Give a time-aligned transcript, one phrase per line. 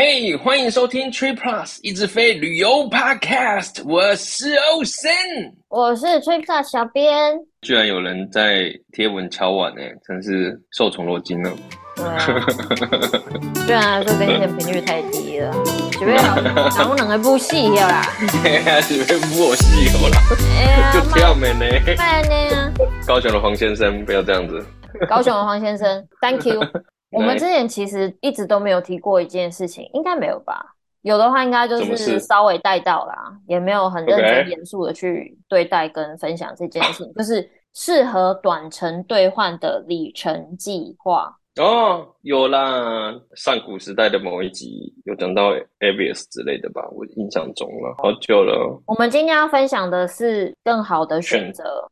[0.00, 5.10] 嘿，欢迎收听 Tree Plus 一直飞旅游 Podcast，我是欧森，
[5.66, 7.36] 我是 Tree Plus 小编。
[7.62, 11.50] 居然有人在贴文敲碗哎，真是受宠若惊了。
[11.96, 12.16] 对啊，
[13.66, 15.52] 虽然说更新频率太低了，
[15.90, 18.02] 准备好能不能一部戏了啦？
[18.46, 20.22] 哎呀，准备部戏了啦！
[20.60, 21.66] 哎呀，就跳没呢？
[21.96, 22.72] 慢呢？
[23.04, 24.64] 高雄的黄先生，不要这样子。
[25.08, 26.60] 高雄的黄先生，Thank you。
[27.10, 30.74] 我们之前其实一直都没有提过一件事情，应该没有吧？
[31.02, 41.34] 有的话，应该就是稍微带到啦，也没有很认真严肃的去对待跟分享这件事情，就是适合短程兑换的里程计划。
[41.56, 46.86] 哦，有啦，上古时代的某一集有讲到 Avios 之类的吧？
[46.92, 48.82] 我印象中了，好久了。
[48.86, 51.88] 我们今天要分享的是更好的选择。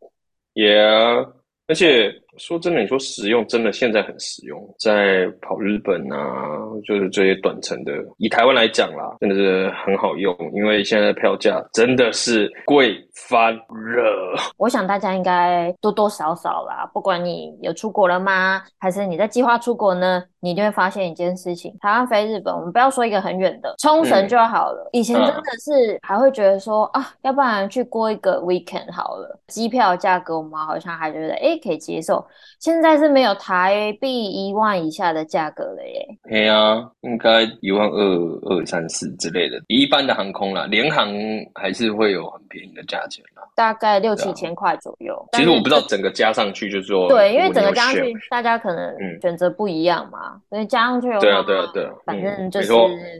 [0.52, 1.33] Yeah，
[1.69, 2.23] 而且。
[2.38, 14.36] 说真的，你说实用，真的现在很实用，在跑日本啊，就是这些短程的，以台湾来讲啦，真的是很好用，因为现在的票价真的是贵翻热。
[14.59, 24.90] 我想大家应该多多少少啦，不管你有出国了吗，还是你在计划出国呢，你就会发现一件事情：台湾飞日本，我们不要说一个很远的冲绳就好了。
[24.92, 32.24] 嗯、以前真的是还会觉得说啊，啊，要不然去过一个 weekend 好了，机票价格我们好像还觉得哎可以接受。
[32.60, 36.06] 现在是没有台币一万以下的价格了耶。
[36.28, 38.00] 对啊，应该一万二、
[38.48, 39.60] 二三四之类的。
[39.68, 41.09] 一般的航空啦，联航
[41.54, 43.05] 还是会有很便宜的价
[43.54, 45.29] 大概六七千块左右。
[45.32, 52.73] 其实我不知道整个加上去就是说，对，因为整个加上去，大家可能选择不一样嘛，嗯、所以加上去的话，对啊，对啊，对啊，反正就是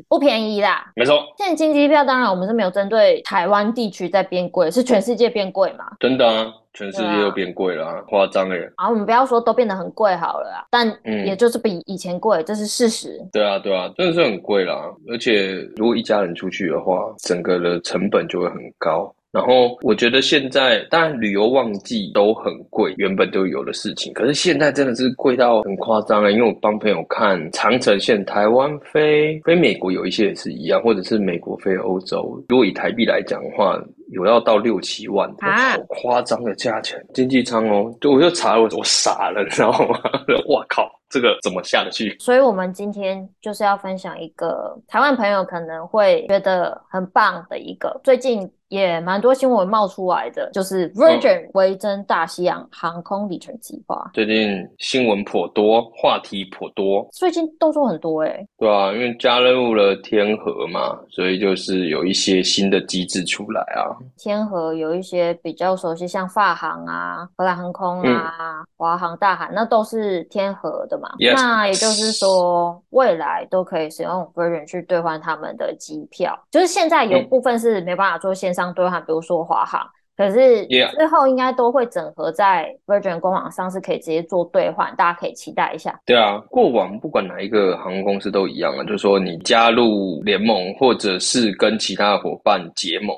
[0.09, 0.91] 不便宜啦。
[0.95, 5.85] 没错，现在经济票当然我们是没有针对台湾地区在变贵，是全世界变贵嘛？
[6.01, 6.53] 真的啊。
[6.77, 8.59] 全世界又变贵了，啊，夸张哎！
[8.75, 10.87] 啊，我们不要说都变得很贵好了啊，但
[11.25, 13.19] 也就是比以前贵，这是事实。
[13.33, 14.93] 对啊，对啊，真的是很贵啦。
[15.09, 19.11] 而且如果一家人出去的话，整个的成本就会很高。
[19.37, 26.31] 然后我觉得现在，当然旅游旺季都很贵，原本就有的事情，可是现在真的是贵到很夸张啊！
[26.31, 33.79] 因为我帮朋友看长城线，台湾飞飞美国有一些也是一样，或者是美国飞欧洲，如果以台币来讲的话。
[34.13, 39.99] 有要到六七万，啊、好夸张的价钱，经济舱哦，就我就查了，我我傻了，你知道吗？
[40.47, 42.15] 我靠，这个怎么下得去？
[42.21, 48.49] 所以，我们今天就是要分享一个台湾朋友可能会觉得很棒的一个最近。
[48.69, 54.11] 也蛮多新闻冒出来的，就是 Virgin 维珍大西洋航空里程计划。
[54.13, 58.49] 最近新闻颇多，话题颇多，最近动作很多哎、欸。
[58.59, 63.95] 对啊，因为加入了天河嘛，所以就是有一些新的机制出来啊。
[64.17, 71.09] 天河有一些比较熟悉，像法航啊、荷兰航空啊、华、嗯、航、大韩，那都是天河的嘛。
[71.19, 71.35] Yes.
[71.37, 76.37] 那也就是说，未来都可以使用 Virgin 去兑换他们的机票。
[76.51, 79.87] 就是现在有部分是没办法做线上兑换，比如说华航，
[80.17, 86.01] 可是之后应该都会整合在 Virgin 官网上，是可以直接做兑换，大家可以期待一下。
[86.07, 93.15] 对啊，过往不管哪一个航空公司都一样啊，就是说你加入联盟，或者是跟其他伙伴结盟。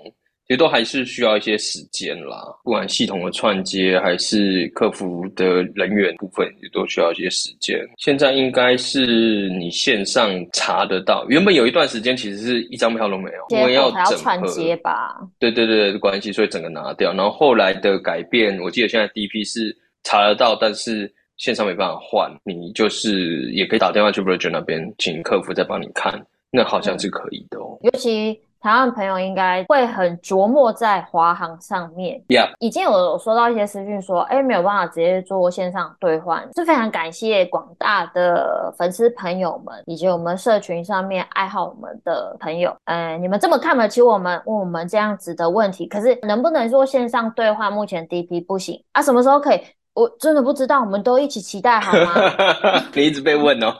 [0.49, 7.79] 其实都还是需要一些时间啦，不管系统的串接还是客服的人员部分，也都需要一些时间。
[7.99, 15.19] 现在应该是你线上查得到，原本有一段时间其实是一张票都没有，因为要整合串接吧。
[15.39, 17.13] 对对对的关系，所以整个拿掉。
[17.13, 26.19] 然后后来的改变，我记得现在第一批是查得到，但是线上没办法换，你就是也可以打电话去 Virgin 那边，请客服再帮你看，
[26.51, 27.79] 那好像是可以的哦。
[27.83, 28.41] 尤其。
[28.61, 32.51] 台湾朋友应该会很琢磨在华航上面，Yeah.
[32.59, 47.73] 已经有收到一些私讯说，哎，没有办法直接做线上兑换，是非常感谢广大的粉丝朋友们，以及我们社群上面爱好我们的朋友，哎，你们这么看得起我们，问我们这样子的问题，可是能不能做线上兑换？
[47.73, 49.61] 目前 DP 不行啊，什么时候可以？
[49.99, 52.15] 我真的不知道，我们都一起期待好吗？
[52.95, 53.75] 你一直被问哦。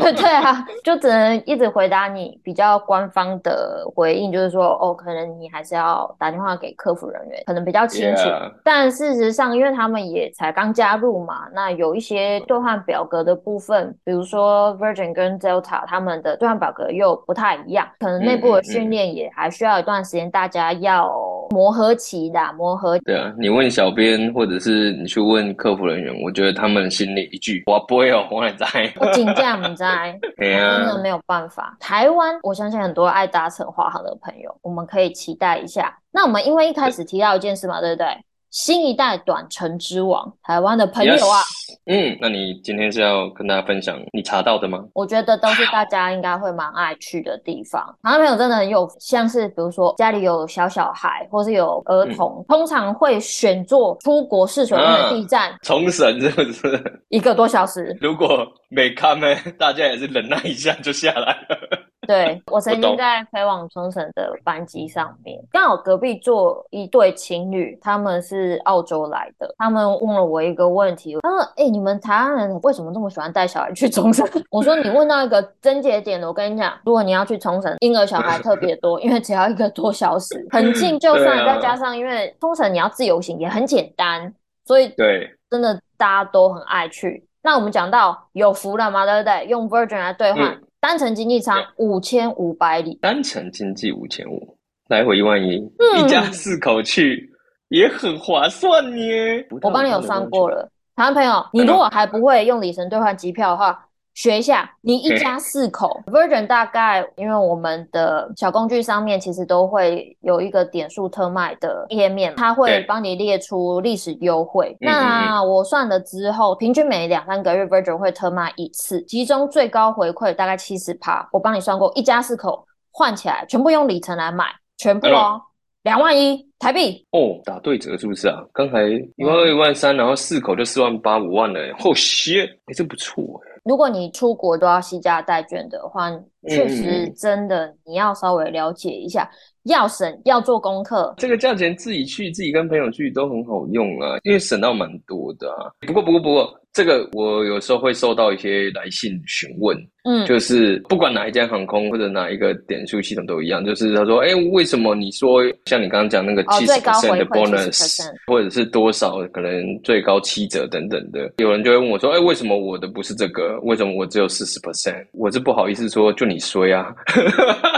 [0.00, 8.22] 对 对啊，就只能一直回答你比较官方的回应，就是说哦，可能你还是要打电话给客服人员，可能比较清楚。
[8.22, 8.52] Yeah.
[8.62, 21.10] 但事实上，因为他们也才刚加入嘛，那有一些兑换表格的部分，比如说 Virgin 跟 Delta 他们的兑换表格又不太一样，可能内部的训练也还需要一段时间，大家要
[21.54, 22.98] 磨合期的磨合。
[23.04, 25.44] 对啊，你问小编，或者是你去问。
[25.56, 28.66] 客服人员，我觉得他们心里一句“我不会哦，我来摘”，
[28.98, 31.76] 我请假不在， 真的没有办法。
[31.78, 35.96] 台湾，我相信很多爱搭乘华航的朋友，我们可以期待一下。
[36.10, 38.08] 那我们因为一开始提到一件事嘛，对不对？
[38.54, 41.74] 新一代短程之王，台湾的朋友啊，yes.
[41.86, 44.78] 嗯，那你今天是要跟大家分享你查到的吗？
[44.92, 47.82] 我觉得都是大家应该会蛮爱去的地方。
[48.04, 57.02] 台湾朋友真的很有，像是比如说家里有小小孩，或是有儿童，嗯、通常会选做出国试水温的地站，冲绳是不是？
[57.08, 57.98] 一个多小时。
[58.00, 59.26] 如果没看呢，
[59.58, 61.58] 大家也是忍耐一下就下来了。
[62.06, 84.32] 对，我曾经在飞往冲绳的班机上面，刚好隔壁坐一对情侣，他们是澳洲来的，他们问了我一个问题，他说：“哎、欸，你们台湾人为什么这么喜欢带小孩去冲绳？” 我说：“你问到一个症结点了，我跟你讲，如果你要去冲绳，婴儿小孩特别多，因为只要一个多小时，很近，就算再加上因为冲绳你要自由行也很简单，
[84.64, 87.26] 所以对，真的大家都很爱去。
[87.42, 89.44] 那我们讲到有福了嘛，对不对？
[89.46, 90.44] 用 Virgin 来兑换。
[90.44, 94.54] 嗯单程经济舱五千五百里，单程经济五千五，
[94.88, 97.26] 来回一万一，嗯，一家四口去
[97.68, 99.48] 也很划算耶。
[99.62, 103.88] 我帮你有算过了，台湾朋友，你如果还不会用里程兑换机票的话。
[104.14, 114.76] 学一下，你一家四口，Virgin 大概，因为我们的小工具上面其实都会有一个点数特卖的页面，它会帮你列出历史优惠。
[114.80, 121.28] 那我算了之后，平均每两三个月 Virgin 会特卖一次，其中最高回馈大概七十趴。
[121.32, 124.46] 我帮你算过，一家四口换起来，全部用里程来买，
[124.76, 125.42] 全部哦，
[125.82, 127.04] 两万一台币。
[127.10, 128.40] 哦，打对折是不是啊？
[128.52, 128.84] 刚才
[129.16, 131.60] 一万二、一万三，然后四口就四万八、五万了。
[131.80, 133.50] 哦，shit，哎，这不错哎。
[133.64, 136.10] 如果你出国都要西家带卷的话，
[136.46, 139.30] 确实真的你要稍微了解一下，
[139.64, 141.14] 要省要做功课。
[141.18, 145.70] 这个价钱自己去，自己跟朋友去都很好用啊，因为省到蛮多的啊。
[145.86, 146.60] 不过，不过，不过。
[146.74, 163.56] 这个我有时候会收到一些来信询问，嗯，就是不管哪一家航空或者哪一个点数系统都一样，就是他说，哎，为什么你说像你刚刚讲那个七十 percent 的 bonus，或者是多少可能最高七折等等的，有人就会问我说，哎，为什么我的不是这个？
[163.60, 165.06] 为什么我只有四十 percent？
[165.12, 166.92] 我是不好意思说，就你衰啊，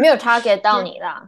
[0.00, 1.22] 没有 target 到你啦。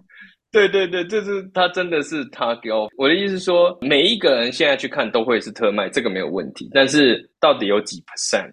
[0.50, 2.88] 对对对，这是他真的是他给我。
[2.98, 6.69] 我的意思是说，每一个人现在去看都会是特卖，这个没有问题。
[6.74, 8.52] 但是到底有几 percent，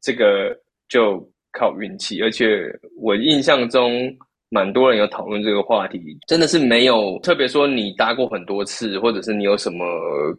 [0.00, 0.56] 这个
[0.88, 1.20] 就
[1.52, 2.20] 靠运气。
[2.20, 2.68] 而且
[3.00, 4.12] 我印象中，
[4.48, 9.84] 蛮多人有讨论这个话题，真的是没有特别说你搭过很多次，或者是你有什么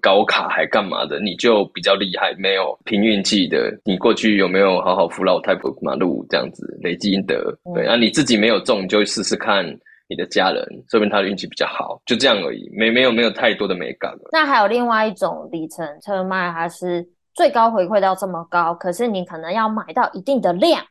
[0.02, 2.34] 高卡还干嘛的，你就比较厉害。
[2.38, 7.36] 没有凭运气的，你过去有没有好好扶老太婆过马路这样子累积阴德？
[7.76, 9.66] 对，那、啊、你自己没有中，你就试试看。
[10.10, 14.30] 你的家人，说明他的运气比较好，就这样而已，没没有没有太多的美感了。
[14.32, 20.82] 那还有另外一种里程车卖，它是最高回馈到这么高，可是你可能要买到一定的量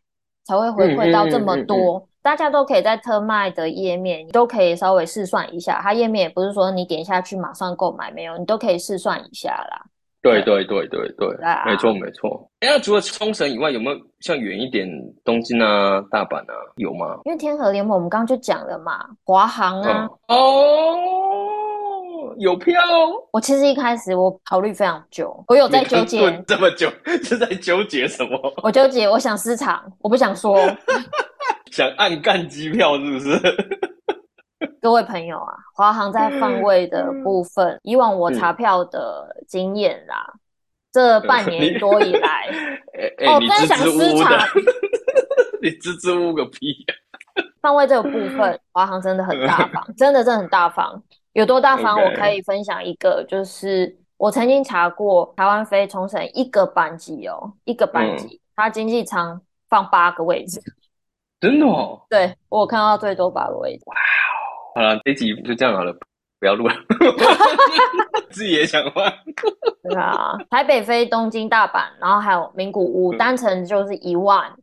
[0.45, 1.77] 才会回馈到这么多。
[1.77, 9.81] 嗯嗯嗯嗯、大家都可以在特卖的页面，你都可以稍微试算一下，它页面也不是说你点下去马上购买，没有，你都可以试算一下啦。
[10.23, 11.29] 对对对对对，
[11.65, 12.51] 没错没错。
[12.59, 14.89] 哎，那除了冲绳以外，有没有像远一点
[15.25, 17.17] 东京啊、大阪啊，有吗？
[17.27, 20.09] 因为天河联盟我们刚刚就讲了嘛，华航啊。
[20.27, 20.99] 哦，
[22.39, 22.75] 有票。
[23.33, 26.91] 我其实一开始我考虑非常久，我有在纠结这么久，
[27.23, 28.53] 是在纠结什么？
[28.65, 30.59] 我纠结，我想私藏，我不想说。
[31.77, 33.39] 想暗干机票是不是？
[34.81, 40.41] 各位朋友啊，华航在放位的部分，嗯、以往我查票的经验啦，嗯、
[40.91, 42.49] 这半年多以来，
[43.19, 44.47] 你 哦，真的想私查，
[45.61, 46.95] 你支支吾吾个屁呀、
[47.35, 47.45] 啊！
[47.61, 51.03] 放位这个部分，华航真的很大方，真的真的很大方。
[51.35, 52.03] 有多大方？
[52.03, 60.59] 我可以分享一个，就是我曾经查过台湾飞冲绳一个班机哦，一个班机，它经济舱放八个位置，
[61.47, 62.01] 真的哦？
[62.11, 63.85] 对，我看到最多八个位置。
[64.75, 65.93] 好了，这集就这样好了，
[66.41, 66.75] 不要录了。
[68.31, 69.13] 自己也想换。
[69.85, 74.51] 对啊，台北飞东京、大阪，然后还有名古屋，单程就是一万。
[74.51, 74.63] 嗯、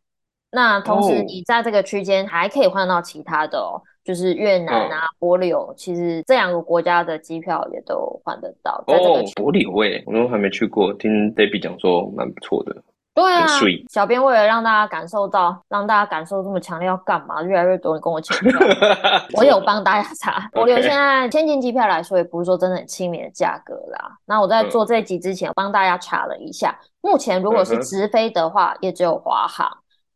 [0.50, 8.84] 那同时你在这个区间还可以换到其他的哦，就是越南啊、帛琉、哦，其实这两个国家的机票也都换得到。
[8.86, 12.76] 在这个区哦，帛琉哎，我都还没去过，听 Debbie 讲说蛮不错的。
[13.14, 13.46] 对啊，
[13.88, 17.40] 小编为了让大家感受到，让大家感受这么强烈，要干嘛？
[17.42, 18.58] 越来越多人跟我抢票，
[19.38, 20.50] 我有帮大家查。
[20.58, 24.18] 我留现在天津机票来说，也不是说真的很亲民的价格啦。
[24.26, 29.68] 那我在做这集之前，帮大家查了一下，目前如果是直飞的话，也只有华航。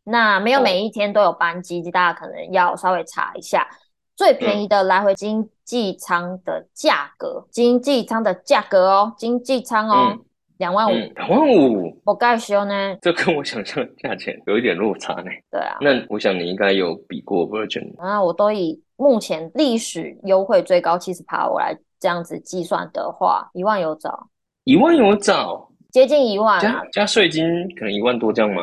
[0.03, 3.65] 那没有每一天都有班机，大家可能要稍微查一下。
[4.17, 10.19] 最便宜的来回经济舱的价格，经济舱的价格哦，经济舱哦。
[10.59, 12.97] 两万五，两万五，我盖修呢？
[13.01, 15.31] 这跟我想象的价钱有一点落差呢。
[15.51, 17.97] 对啊，那我想你应该有比过 Virgin。
[17.99, 24.29] 啊，我都以目前历史优惠最高七十趴，我来这样子计算的话，一万有找，
[24.65, 27.45] 一万有找，接近一万，加加税金
[27.77, 28.63] 可能一万多这样吗？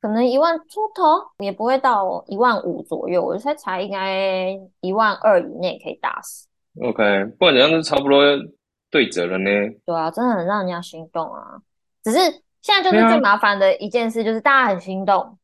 [0.00, 1.02] 可能一万出头，
[1.38, 6.46] 也不会到一万五左右，我猜才应该一万二以内可以打死。
[6.82, 8.22] OK，不管怎样都差不多
[8.94, 9.50] 对折了呢。
[9.84, 11.58] 对啊，真的很让人家心动啊！
[12.04, 12.18] 只是
[12.62, 15.36] 现在就是最麻烦的一件事，就是大家很心动，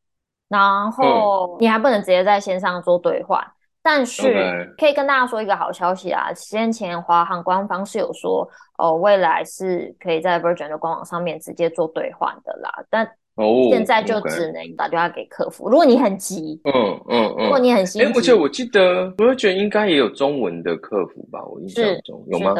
[0.48, 3.44] 然后你还不能直接在线上做兑换。
[3.82, 6.32] 但是可以跟大家说一个好消息啊！
[6.32, 13.04] 先前华航官方是有说，哦，未来是可以在 Virgin 的官网上面直接做兑换的啦，但。
[13.36, 15.70] 哦，现在就只能打电话给客服。
[15.70, 21.42] 如果你很急，嗯嗯嗯，如果你很心急，而且我记得，Virgin 应该也有中文的客服吧？
[21.46, 22.52] 我印象中有吗？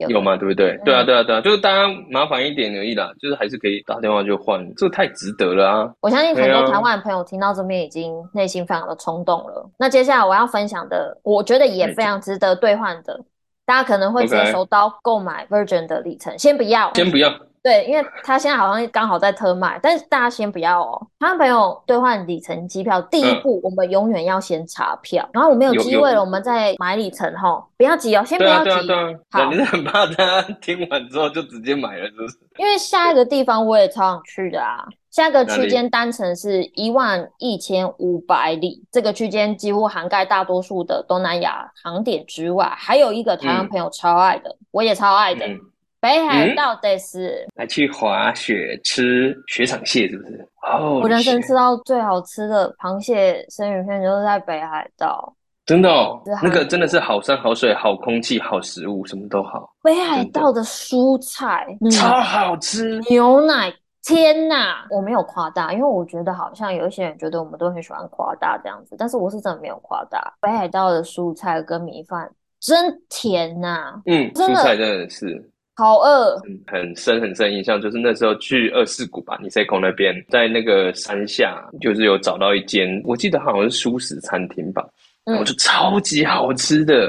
[0.00, 0.36] 有有吗？
[0.36, 0.78] 对不对？
[0.84, 5.92] 对啊，对啊，对啊，就是大家麻烦一点而已啦，就是还是可以打电话就换，这太值得了啊！
[6.00, 9.70] 我相信很多台湾的朋友听到这边已经内心非常的冲动了。
[9.78, 13.18] 那接下来我要分享的，我觉得也非常值得兑换的，
[13.66, 17.32] 大家可能会直接手到购买 Virgin 的里程，先不要，先不要。
[17.68, 21.06] 对，因为他现在好像刚好在特卖，但是大家先不要哦。
[21.18, 27.62] 他朋友兑换里程机票，第一步我们永远要先查票，嗯、然后我们有机会了，我们再买里程哈。
[27.76, 28.64] 不要急哦，先不要急。
[28.64, 29.18] 对啊，对啊，对啊。
[29.30, 32.38] 好，你是很怕他 听完之后就直接买了，是不是？
[32.56, 34.86] 因为下一个地方我也超想去的啊。
[35.10, 45.46] 下一个区间单程是一万一千五百里，这个区间几乎涵盖大多数的东南亚航点之外，还有一个台湾朋友超爱的，嗯、我也超爱的。
[45.46, 45.60] 嗯
[46.00, 50.48] 北海道的是、嗯、来去滑雪吃雪场蟹，是不是？
[50.70, 55.34] 哦，我人生吃到最好吃的螃蟹生鱼片就是在北海道，
[55.66, 59.68] 真的哦，那个真的是好山好水好空气好食物，什么都好。
[59.82, 63.72] 北海道的蔬菜超好吃，牛奶
[64.04, 64.86] 天哪！
[64.90, 70.32] 我没有夸大，因为我觉得好像有一些人觉得我们都很喜欢夸大这样子，但是我是真的没有夸大。
[70.40, 75.50] 北海道的蔬菜跟米饭真甜呐、啊，嗯，真的蔬菜真的是。
[75.78, 84.84] 好饿，很深很深印象，就是那时候去二世谷吧，你塞口那边，在那个山下，就是有找到一间，我记得好像是素食餐厅吧，
[85.24, 87.02] 然后就超级好吃的，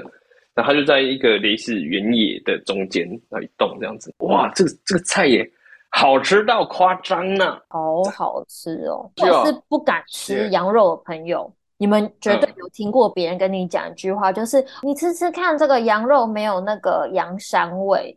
[0.53, 5.43] 然后它就在一个类似原野的中间那一栋这样子，哇，这个这个菜也
[5.89, 9.11] 好吃到夸张呐，好好吃哦！
[9.17, 18.15] 我是不敢吃羊肉的朋友，你们绝对有听过别人跟你讲一句话，就是你吃吃看这个羊肉没有那个羊膻味。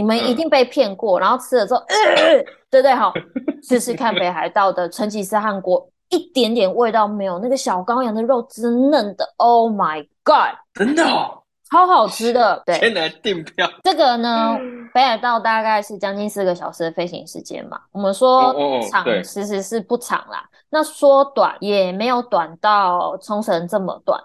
[0.00, 3.12] 你们一定被骗过，嗯、然后吃了之后，呃呃、对对好，
[3.62, 12.60] 试试看北海道的成吉思汗锅，一点点味道没有，那个小羔羊的肉汁嫩的，Oh my God，真的，哦，超好吃的。
[12.64, 13.70] 对，先来订票。
[13.82, 14.56] 这个呢，
[14.94, 17.78] 北海道大概是将近四个小时的飞行时间嘛。
[17.92, 18.56] 我们说
[18.90, 20.48] 长，其实是不长啦。
[20.70, 24.18] 那说短也没有短到冲绳这么短。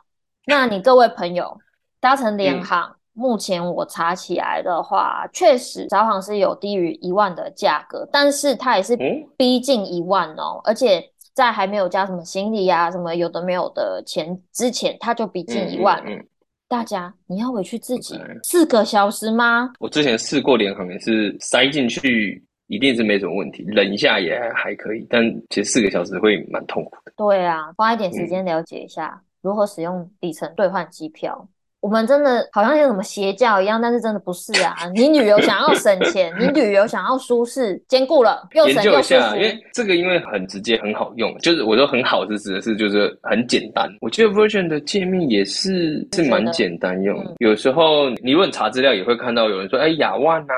[0.45, 1.57] 那你各位朋友
[1.99, 2.87] 搭乘联航。
[2.87, 8.95] 嗯目前我查起来的话，确实招行是有低于一万的价格，但是它也是
[9.35, 11.03] 逼近一万哦，嗯、而且
[11.33, 15.99] 在还没有加什么行李啊、什么有的没有的钱之前，它就逼近一万。
[16.05, 16.23] 嗯
[16.67, 19.71] 大家你要委屈自己四个小时吗？
[19.79, 27.13] 我之前试过联航也是塞进去，一定是没什么问题，忍一下也还可以，但其实四个小时会蛮痛苦的。
[27.15, 31.47] 对啊，花一点时间了解一下如何使用里程兑换机票。
[31.81, 34.73] 我们真的好像像什么邪教一样，但是真的不是啊！
[34.95, 39.35] 你旅游想要省钱，你旅游想要舒适，兼顾了又省又舒服。
[39.35, 43.87] 因为这个因为很直接，很好用，就是我说很好是指的是就是很简单。
[44.01, 47.19] 我觉得 Virgin 的界面也是是蛮简单用。
[47.23, 50.55] 嗯、有时候你问查资料也会看到有人说，哎，亚万啊，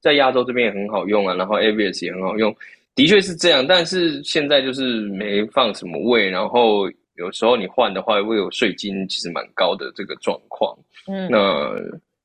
[0.00, 2.52] 在亚洲这边也很好用啊，然后 Avios 也很好用，
[2.96, 3.64] 的确是这样。
[3.64, 6.90] 但是现在就是没放什么位，然后。
[7.16, 10.76] 有时候你换的话，会有税金，其实蛮高的这个状况。
[11.08, 11.72] 嗯，那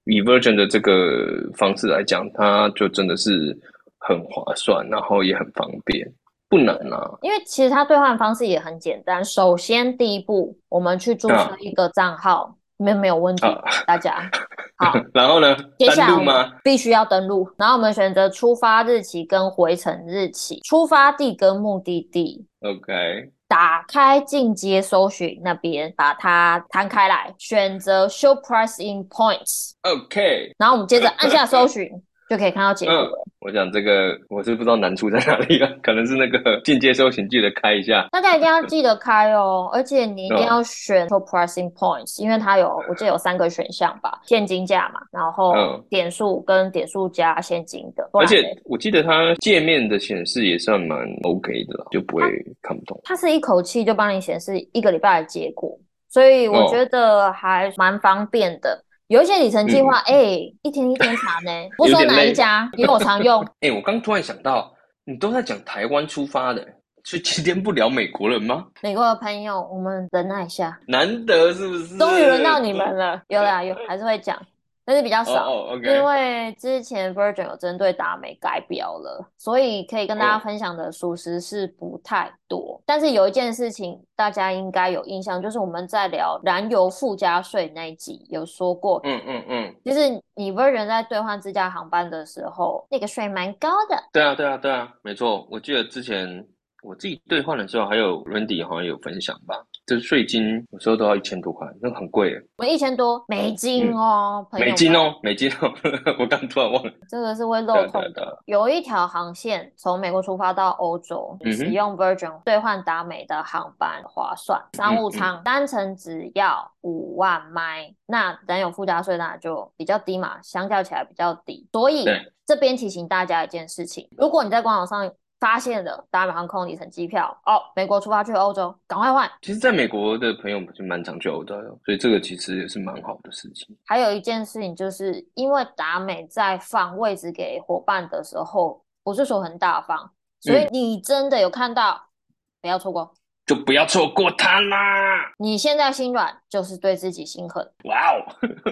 [0.05, 3.57] 以 Virgin 的这个方式来讲，它就真的是
[3.99, 6.11] 很划算，然后也很方便，
[6.49, 7.17] 不难啊。
[7.21, 9.23] 因为其实它兑换方式也很简单。
[9.23, 14.29] 首先第一步，我们去注册一个账号，没有、啊、没有问题，啊、大家
[14.77, 14.93] 好。
[15.13, 15.55] 然后呢？
[15.77, 16.51] 接下来吗？
[16.63, 22.45] 必须要登录，然后我们选择出发日期跟回程日期，出发地跟目的地。
[22.61, 23.31] OK。
[23.51, 29.73] 打开进阶搜寻那边，把它摊开来，选择 Show Price in Points。
[29.81, 31.89] OK，然后我们接着按下搜寻，
[32.29, 33.25] 就可以看到结果了。
[33.41, 38.07] 嗯，我想这个我是不知道难处在哪里了，可能是那个进阶搜寻记得开一下。
[38.11, 45.53] 大家一定要记得开哦，而且你一定要选 top pricing Points，因为它有我记得有三个选项吧，现金价嘛，然后
[45.89, 48.07] 点数跟点数加现金的。
[48.13, 52.23] 而且我记得它界面的显示也算蛮 OK 的啦，就不会
[52.61, 52.99] 看不懂。
[53.03, 55.77] 它是一口气就帮你显示一个礼拜的结果，
[56.09, 58.83] 所以我觉得还蛮方便的。
[59.11, 63.43] 有一些里程计划，哎、嗯欸，一天一天查呢， 不说哪一家，因为我常用。
[63.59, 66.65] 哎、欸，我刚突然想到，你都在讲台湾出发的，
[67.03, 68.67] 所以今天不聊美国人吗？
[68.81, 71.97] 美国的朋友，我们忍耐一下，难得是不是？
[71.97, 74.41] 终于轮到你们了，有啦有，还是会讲。
[74.83, 75.73] 但是比较少，oh.
[75.83, 82.59] 因为之前 Virgin 有针对达美改表了，所以可以跟大家分享的属实是不太多。
[82.59, 82.81] Oh.
[82.85, 94.03] 但是有一件事情大家应该有印象，就是我们在聊燃油附加税那一集有说过，嗯嗯嗯，就是你 Virgin 在兑换自驾航班的时候，那个税蛮高的。
[94.11, 96.45] 对啊对啊对啊，没错，我记得之前。
[96.83, 102.33] 我自己兑换的时候，还有 Randy 好像有分享吧，就是税金有时候都要一千多块，那个很贵。
[102.57, 105.71] 我一千多美金哦，嗯、美金哦，美金哦，
[106.19, 106.91] 我刚突然忘了。
[107.07, 108.39] 这个是会漏洞的。
[108.45, 121.67] 有一条航线从美国出发到欧洲，使用 Virgin 兑换达美的航班划算，商务舱单程只要五万迈，那咱有附加税那就比较低嘛，相较起来比较低。
[121.71, 122.05] 所以
[122.45, 125.11] 这边提醒大家一件事情，如果你在官网上。
[125.41, 129.29] 发现了达美航空里程机票哦，美国出发去欧洲，赶快换。
[129.41, 133.75] 其实，在美国的朋友们就蛮常去欧洲的，所以这个其实也是蛮好的事情。
[133.87, 143.11] 还有一件事情，就是因为达美在放位置给伙伴的时候，不是说很大方，所以你真的有看到，嗯、不要错过，
[143.47, 145.33] 就不要错过它啦。
[145.39, 147.67] 你现在心软，就是对自己心狠。
[147.85, 148.21] 哇哦，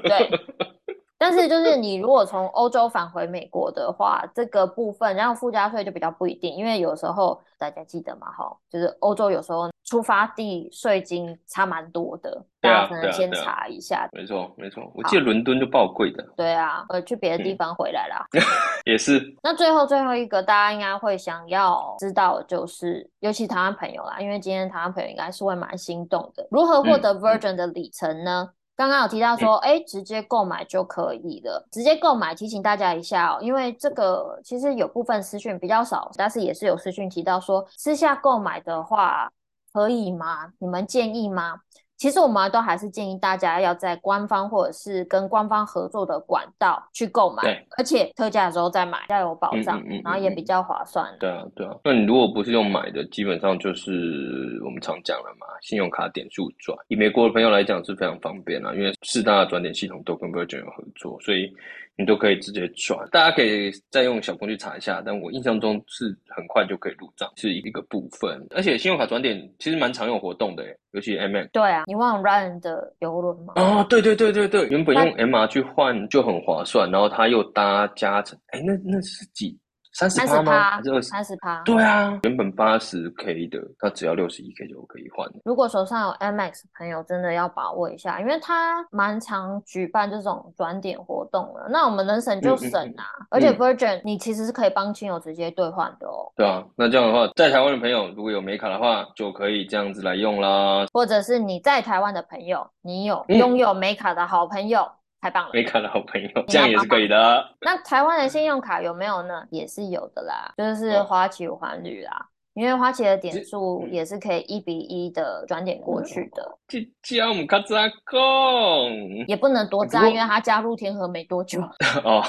[0.03, 0.29] 对。
[1.19, 14.07] 但是，就是你如果从欧洲返回美国的话，这个部分，然后附加税就比较不一定，因为有时候大家记得嘛，哈，就是欧洲有时候出发地税金差蛮多的，大家可能先查一下。
[14.13, 16.25] 没错，没错，我记得伦敦就爆贵的。
[16.37, 18.25] 对啊，呃，去别的地方回来啦。
[18.31, 18.41] 嗯、
[18.89, 19.21] 也是。
[19.43, 28.47] 那最后最后一个，大家应该会想要知道，就是尤其台湾朋友啦，因为今天台湾朋友应该是会蛮心动的，如何获得 Virgin 的里程呢？
[28.47, 31.67] 嗯嗯刚刚有提到说， 哎，直接购买就可以了。
[31.69, 39.29] 直接购买，提醒大家一下哦，因为这个其实有部分私讯比较少，但是也是有私讯提到说，私下购买的话
[39.73, 40.53] 可以吗？
[40.59, 41.59] 你们建议吗？
[41.99, 51.13] 其实我们都还是建议大家要在官方或者是跟官方合作的管道去购买，对，而且特价的时候再买，要有保障，嗯嗯嗯嗯、然后也比较划算。
[51.19, 51.75] 对啊，对啊。
[51.83, 56.75] 那你如果不是用买的，基本上就是我们常讲了嘛，信用卡点数转。
[56.87, 61.53] 以美国的朋友来讲是非常方便啊，因为四大转点系统都跟 Virgin 有合作，所以。
[61.99, 68.41] 你都可以直接转，大家可以再用小工具查一下，但我印象中是很快就可以入账，是一个部分。
[68.51, 71.45] 而且信用卡转点其实蛮常有活动的，尤其 M M。
[71.51, 73.53] 对啊，你忘了 Ryan 的游轮吗？
[73.57, 79.59] 哦，对对对对对，原本用 MR 去换就很划算，然后他又搭加成，哎，那那是几？
[79.91, 80.69] 三十趴吗？
[80.71, 81.09] 还是二十？
[81.09, 81.61] 三十趴。
[81.63, 85.27] 对啊，原本八十 K 的，它只要六十一 K 就可以换。
[85.43, 91.67] 如果手上有 MX 朋友，真的要把握一下，因为它蛮常举办这种转点活动的。
[91.69, 96.31] 那我们能省就省啊，嗯嗯、而且 Virgin、嗯、你其实是可以帮亲友直接兑换的哦。
[96.35, 100.85] 对啊，那这样的话，在台湾的朋友如果有美卡的话，就可以这样子来用啦。
[100.93, 104.87] 或者是你在台湾的朋友，你有拥有美卡的好朋友。
[105.19, 105.49] 嗯太棒了！
[105.53, 107.45] 没卡的好朋友，这样也是可以的。
[107.59, 109.43] 那台湾的信用卡有没有呢？
[109.51, 116.57] 也是有的啦，就是花旗环旅啦，因为花旗的点数也是可以一比一的转点过去的。
[116.69, 121.59] 这叫我们卡扎贡，也不能多扎，因为他加入天河没多久。
[122.05, 122.23] 哦，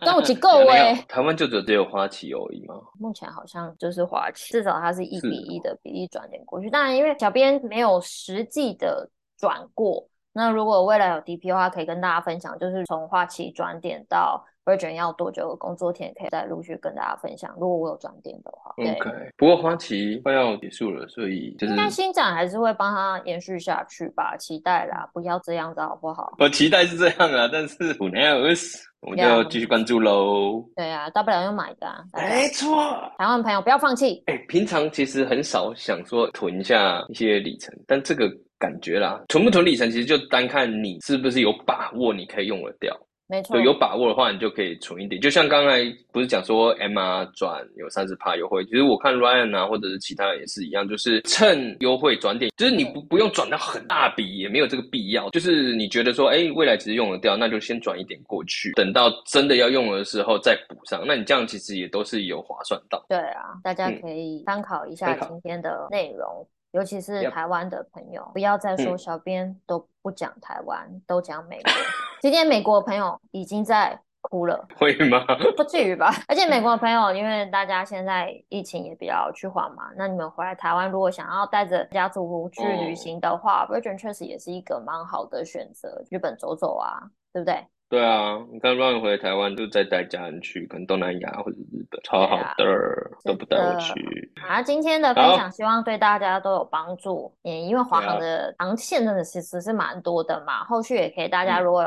[0.00, 0.94] 但我几 够哎。
[1.08, 2.74] 台湾就只有只有花旗而已吗？
[2.98, 6.68] 目前好像就是花旗，至少它是一比一的比例转点过去。
[6.68, 10.08] 当然，因为小编没有实际的转过。
[10.34, 17.54] 那如果未来有 DP 的话，可以跟大家分享，就是从花期转点到 Virgin 要多久的工作天，可以再陆续跟大家分享。
[17.54, 19.10] 如果我有转点的话，OK。
[19.36, 26.34] 不过花期快要结束了，所以就是应该新展还是会帮他延续下去吧，期待啦，不要这样子好不好？
[26.40, 30.64] 我期待是这样啊，但是 Who knows，我们就要继续关注喽。
[30.74, 32.02] 对啊，大不了用买的啊。
[32.12, 34.20] 没错，台湾朋友不要放弃。
[34.26, 38.28] 哎、欸，平常其实很少想说囤一下一些里程，但这个。
[38.64, 42.98] 感觉啦，囤不囤里程，其实就单看你是不是有把握，你可以用得掉。
[43.26, 45.20] 没错，有把握的话，你就可以存一点。
[45.20, 55.28] 就像刚才不是讲说 MR 转有三十趴优惠，其实我看 Ryan 啊，或者是其他人也是一样，就是趁优惠转点，就是你不不用转到很大笔，也没有这个必要。
[55.28, 61.02] 就是你觉得说，哎，未来其实用得掉，那就先转一点过去，等到真的要用的时候再补上。
[61.06, 63.04] 那你这样其实也都是有划算到。
[63.08, 66.46] 对啊，大家可以参考一下今天的内容。
[66.74, 71.72] 尤其是台湾的朋友，不要再说小编都不讲台湾，嗯、都讲美国。
[72.20, 75.24] 今天美国的朋友已经在哭了，会吗？
[75.56, 76.12] 不至于吧。
[76.26, 86.02] 而且美国的朋友，因为大家现在疫情也比较趋缓嘛，那你们回来台湾，如果想要带着家族去旅行的话，哦，Virgin 确实也是一个蛮好的选择。
[86.10, 86.98] 日本走走啊，
[87.32, 87.64] 对不对？
[87.88, 94.32] 对啊，你看 Ryan 回台湾就再带家人去，可能东南亚或者日本，超好的，啊、都不带我去。
[94.40, 97.32] 好，今天的分享希望对大家都有帮助。
[97.44, 101.84] 嗯，因为华航的航线真的其实是蛮多的嘛，后续也可以大家如果。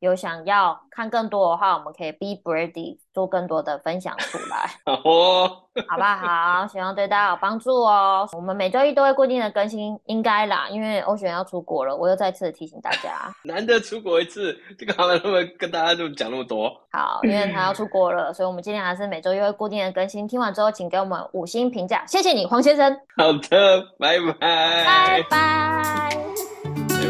[0.00, 5.48] 有想要看更多的话，我们可以 be ready 做更多的分享出来， 好哦，
[5.88, 6.66] 好不好？
[6.68, 8.28] 希望对大家有帮助哦。
[8.32, 16.70] 我们每周一都会固定的更新，应该啦，因为欧璇要出国了，我又再次提醒大家， 难得出国一次，这个好难那么跟大家就讲那么多。
[16.92, 20.28] 好，因为他要出国了，所以我们今天还是每周一会固定的更新。
[20.28, 22.96] 听完之后，请给我们五星评价，谢谢你，黄先生。
[23.16, 26.10] 好的，拜拜，拜拜，拜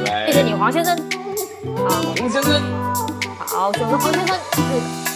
[0.07, 1.28] 拜，谢谢你，黄先生。
[1.65, 2.63] 好，洪先生。
[3.39, 5.08] 好，选个黄先生。